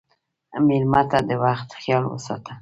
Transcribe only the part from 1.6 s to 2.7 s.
خیال وساته.